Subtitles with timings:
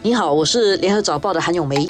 [0.00, 1.88] 你好，我是联合早报的韩永梅。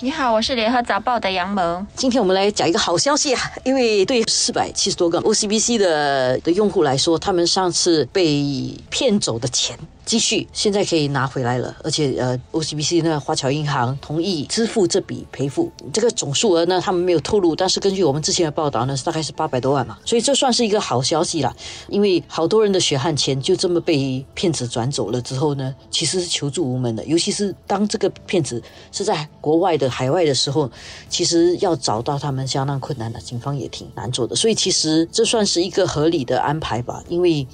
[0.00, 1.84] 你好，我是联合早报的杨萌。
[1.96, 9.76] 今天我们来讲一个好消息啊，因为对四百七十多个 OCBC 的的用户来说，他们上次被骗走的钱。
[10.04, 21.56] 继续，现在可以拿回来了，而且呃，OCBC 呢，华侨银行同意支付这笔赔付，这个总数额呢，他们没有透露，但是根据我们之前的报道呢，大概是八百多万嘛，所以这算是一个好消息了，
[21.88, 28.62] 因为好多人的血汗钱就这么被骗子转走了之后呢，其实是求助无门的，尤其是当这个骗子
[28.92, 30.70] 是在国外的海外的时候，
[31.08, 37.46] 其实要找到他们相当困难的，警方也挺难做的，所以其实这算是一个合理的安排吧，因为。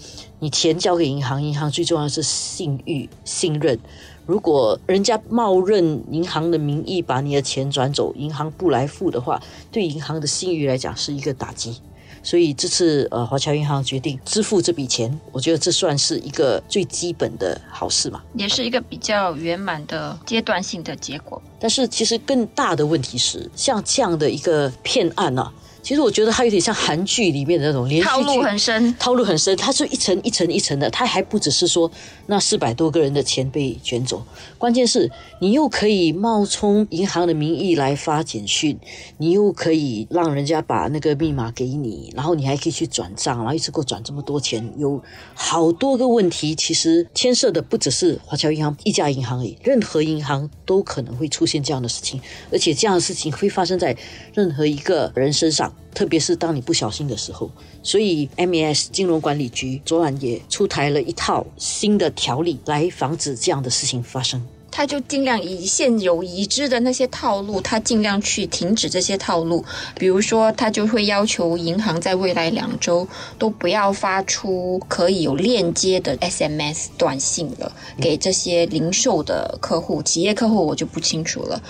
[0.43, 3.79] 你钱交给银行，银行最重要是信誉、信任。
[4.27, 9.41] 如果人家冒认银行的名义把你的钱转走，银行不来付的话，
[9.71, 11.81] 对银行的信誉来讲是一个打击。
[12.23, 21.41] 所以这次呃，华侨银行决定支付这笔钱，我觉得这算是一个最基本的好事嘛，也是一个比较圆满的阶段性的结果。
[21.59, 25.53] 但是其实更大的问题是，像这样的一个骗案呢。
[25.83, 29.56] 其实我觉得它有点像韩剧里面的那种连续剧，套路很深，套路很深。
[29.56, 31.91] 它是一层一层一层的，它还不只是说
[32.27, 34.23] 那四百多个人的钱被卷走，
[34.58, 38.78] 关键是你又可以冒充银行的名义来发简讯，
[39.19, 45.03] 你又可以让人家把那个密码给你，然后你还可以去转账，然后一次给我转这么多钱，有
[45.34, 46.55] 好多个问题。
[46.55, 52.20] 其实牵涉的不只是华侨银行一家银行而已，任何银行都可能会出现这样的事情，
[52.53, 53.97] 而且这样的事情会发生在
[54.34, 55.70] 任何一个人身上。
[55.95, 57.51] 特别是当你不小心的时候，
[57.83, 64.47] 所以 MES 金融管理局昨晚也出台了一套新的条例来防止这样的事情发生。
[64.73, 69.65] 他就尽量以现有已知的那些套路，他尽量去停止这些套路。
[69.98, 81.61] 比如说，他就会要求银行在未来两周都不要发出可以有链接的 SMS 短信了，给这些零售的客户、企业客户，我就不清楚了。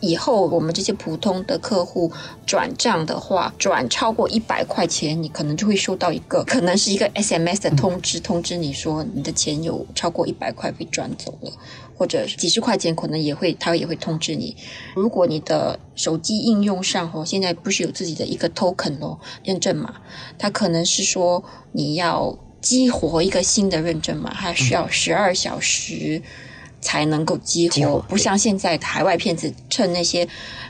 [0.00, 2.12] 以后我们这些普通的客户
[2.46, 11.52] 转账的话，转超过一百块钱，你可能就会收到一个，可能是一个 SMS 的通知，通知你说你的钱有超过一百块被转走了。
[11.98, 14.54] 或者几十块钱，可能也会，他也会通知你。
[14.94, 19.94] 如果你的手机应用上哦，现在不是有自己的一个 token 哦，认证码，
[20.38, 21.42] 它可能是说
[21.72, 26.20] 你要激活一个新的认证码，它需要十二小时
[26.86, 30.28] 才能够激活，不像现在海外骗子趁那些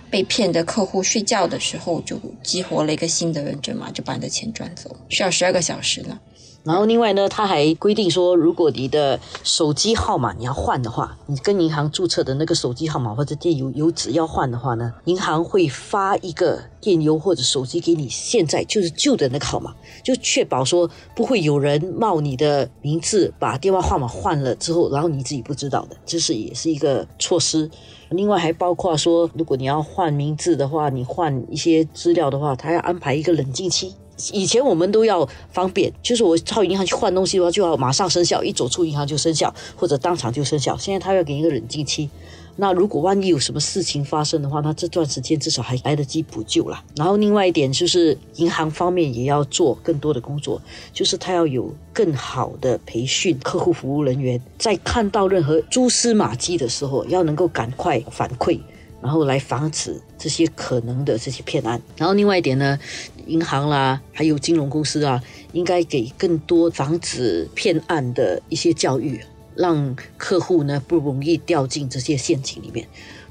[0.08, 6.18] 被骗的客户睡觉的时候就激活了一个新的认证码，就把你的钱转走，需要十二个小时呢。
[6.66, 19.72] 然后另外呢，他还规定说，如果你的手机号码你要换的话，你跟银行注册的那个手机号码或者电邮邮址要换的话呢，银行会发一个电邮或者手机给你，现在就是旧的那个号码，
[20.02, 27.70] 就确保说不会有人冒你的名字把电话号码换了之后，然后你自己不知道的，这是也是一个措施。
[28.10, 33.94] 另外还包括说，如果你要换名字的话，你换一些资料的话，他要安排一个冷静期。
[34.32, 40.76] 以前我们都要方便，就是我到银行去换东西的话，就要马上生效，一走出银行就生效，或者当场就生效。
[40.76, 42.08] 现在他要给一个冷静期，
[42.56, 46.82] 那如果万一有什么事情发生的话，那这段时间至少还来得及补救了。
[46.96, 50.60] 然后另外一点就是，银行方面也要做更多的工作，
[50.94, 58.58] 就是他要有更好的培训客户服务人员，在看到任何蛛丝马迹的时候，要能够赶快反馈。
[59.02, 61.80] 然后来防止这些可能的这些骗案。
[61.96, 62.78] 然后另外一点呢，
[63.26, 69.20] 银行啦，还有金融公司啊，应该给更多防止骗案的一些教育，
[69.54, 72.86] 让客户呢不容易掉进这些陷阱里面。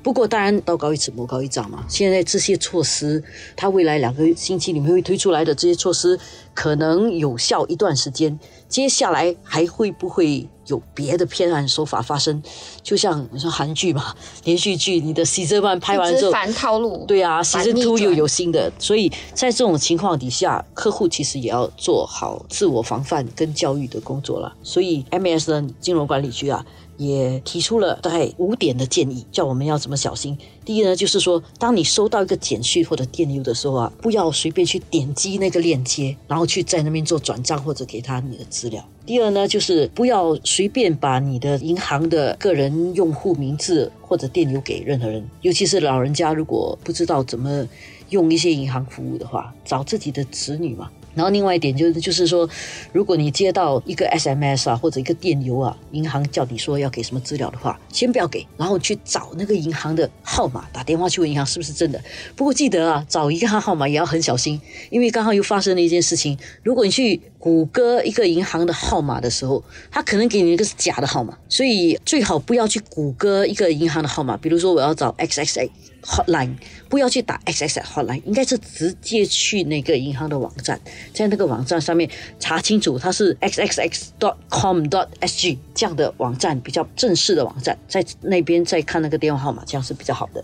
[0.06, 1.84] 不过当然，道高一尺，魔高一丈嘛。
[1.90, 3.24] 现在这些措施，
[3.56, 6.20] 它未来两个星期里面会推出来的这些措施，
[6.54, 8.40] 可能有效一段时间。
[8.70, 10.48] 接下来还会不会？
[10.68, 12.42] 有别的偏案手法发生，
[12.82, 14.16] 就像你说韩剧嘛，
[14.46, 24.56] 连续剧，你的 season one 拍完之后，反套路，对啊，season two 又有新的，所以在这种情况底下，客户其实也要做好自我防范跟教育的工作了。
[24.64, 26.66] 所以 M S 的金融管理局啊。
[26.98, 30.38] 也提出了大概五点的建议，叫我们要怎么小心。
[30.64, 38.84] 第一呢，就是说，当你收到一个简讯或者电邮的时候啊，不要随便去点击那个链接，然后去在那边做转账或者给他你的资料。
[39.06, 47.68] 第二呢，就是不要随便把你的银行的个人用户名字或者电邮给任何人，尤其是老人家，如果不知道怎么
[48.10, 50.90] 用一些银行服务的话，找自己的子女嘛。
[51.16, 52.50] 然后另外一点就是，就是说，
[52.92, 62.04] 如果你接到一个 SMS 啊或者一个电邮啊，银行叫你说要给什么资料的话，先不要给，然后去找那个银行的号码，打电话去问银行是不是真的。
[62.36, 64.60] 不过记得啊，找银行号码也要很小心，
[64.90, 67.22] 因为刚好又发生了一件事情，如果你去。
[67.46, 74.36] 谷歌一个银行的号码的时候，他可能给你一个是假的号码，所以最好不要去谷歌一个银行的号码。
[74.36, 75.70] 比如说我要找 XXA
[76.02, 76.56] hotline，
[76.90, 80.80] 不要去打 XXA hotline，应该是直接去去那个银行的网站，
[81.14, 82.10] 在那个网站上面
[82.40, 90.44] 查清楚它是 x x x dot com dot s g 这样的网站比较正式的网站，在那边再看那个电话号码，这样是比较好的。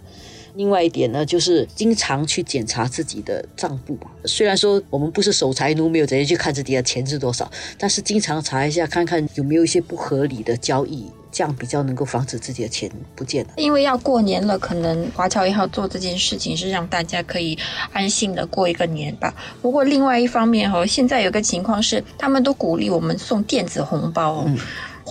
[0.55, 3.97] 另外一点呢，就是经常去检查自己的账簿。
[4.25, 13.51] 虽然说我们不是守财奴，没有直接去看自己的钱是多少，但是经常查一下，看看有没有一些不合理的交易，这样比较能够防止自己的钱不见了。
[13.57, 17.57] 因为要过年了，可能华侨银行做这件事情是让大家可以
[17.92, 19.33] 安心的过一个年吧。
[19.62, 24.45] 不过另外一方面哈，现在有个情况是，他们都鼓励我们送电子红包。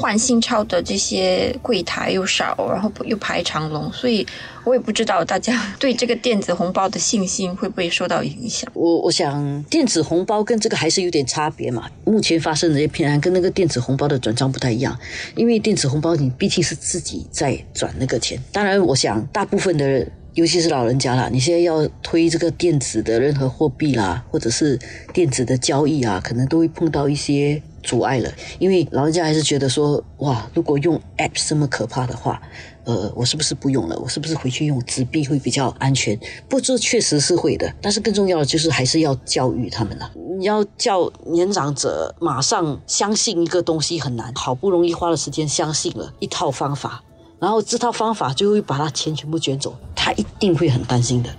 [0.00, 4.26] 换新钞的这些柜台又少，然后又排长龙，所以
[4.64, 8.70] 我也不知道大家对这个电子红包的信心会不会受到影响。
[8.72, 11.90] 我我想电子红包跟这个还是有点差别嘛。
[12.06, 14.98] 目前发生的这些骗案跟那个电子红包的转账不太一样，
[15.36, 18.42] 因为电子红包你毕竟是自己在转那个钱。
[18.50, 24.78] 当然，我想大部分的人，尤其是老人家啦，你现在要推这个电子的任何货币啦，或者是
[25.12, 27.60] 电子的交易啊，可能都会碰到一些。
[27.82, 32.40] 阻碍了，因为老人家还是觉得说，哇，如果用 App 这么可怕的话，
[32.84, 33.98] 呃，我是不是不用了？
[33.98, 36.18] 我是不是回去用纸币会比较安全？
[36.48, 40.10] 不，这确实是会的，但是更重要的就是还是要教育他们了。
[40.38, 47.02] 你要叫年长者马上相信一个东西很难，好不容易花了时间相信了一套方法，
[47.38, 51.30] 然后这套方法就会把他钱全部卷走，他一定会很担心的。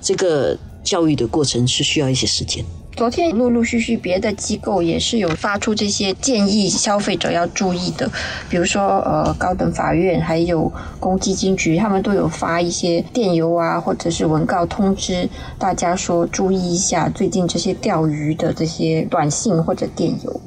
[0.00, 2.64] 这个教育的过程是需要一些时间。
[2.96, 8.10] 昨天陆陆续续别的机构也是有发出这些建议，消费者要注意的，
[8.50, 15.28] 比如说呃高等法院还有公积金局，他们都有发一些电邮啊，或者是文告通知
[15.58, 20.40] 大家说注意一下最近这些钓鱼的这些短信或者电邮。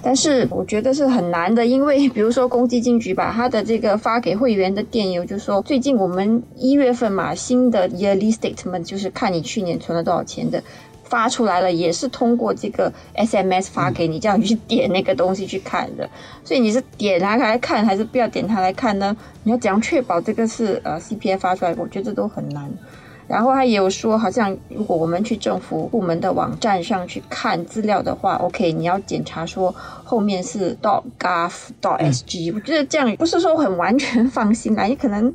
[0.00, 10.62] 但是我觉得是很难的，因为比如说公积金局把他的这个发给会员的电邮，就说最近我们一月份嘛新的 yearly statement 就是看你去年存了多少钱的。
[11.08, 16.08] 发出来了，也是通过这个 SMS 发给你，这样你去点那个东西去看的。
[16.44, 19.16] 所以你是点它来看，还是不要点它来看呢？
[19.44, 21.74] 你要怎样确保这个是呃 CPF 发出来？
[21.78, 22.70] 我觉得都很难。
[23.28, 29.74] 然后他也有说，好像如果我们去政府部门的网站上去看资料的话，OK，你要检查说
[30.04, 32.54] 后面是 .gov.sg。
[32.54, 35.34] 我觉得这样不是说很完全放心啊，你可能。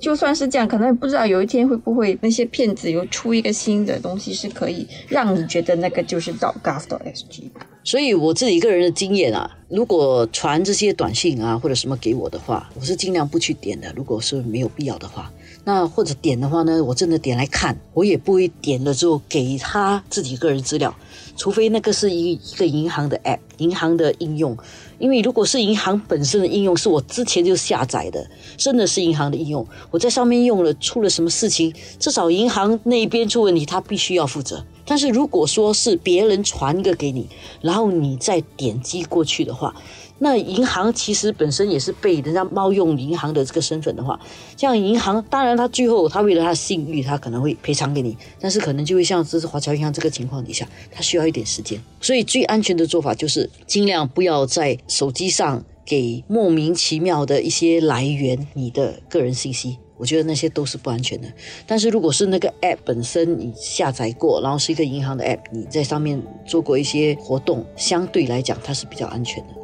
[0.00, 7.50] 就算是这样，可能不知道有一天会不会那些骗子又出一个新的东西，是可以让你觉得那个就是到 gov 到 sg。
[7.84, 13.90] 所以我自己一个人的经验啊，如果传这些短信啊或者什么给我的话，我是尽量不去点的。
[13.96, 15.32] 如果是没有必要的话，
[15.64, 20.94] 那或者点的话呢，我真的点来看，我也不会点了之后给他自己个人资料，
[21.36, 24.56] 除非那个是一一个银行的 app，银行的应用。
[24.98, 28.28] 因为如果是银行本身的应用，是我之前就下载的，
[28.58, 34.64] 真的是银行的应用，我在上面用了，出了什么事情，至少银行那边出问题，他必须要负责。
[34.88, 37.28] 但是如果说是别人传个给你，
[37.60, 39.74] 然后你再点击过去的话，
[40.20, 44.18] 那银行其实本身也是被人家冒用银行的这个身份的话，
[44.56, 51.80] 这样银行当然他最后他为了他的信誉，他可能会赔偿给你，但是可能就会像这是华侨银行这个情况底下，他需要一点时间。
[52.00, 61.28] 所以最安全的做法就是尽量不要在手机上给莫名其妙的一些来源你的个人信息，我觉得那些都是不安全的。
[61.66, 69.54] 但是如果是那个 app 本身你下载过，然后是一个银行的 app，你在上面做过一些活动，相对来讲它是比较安全的。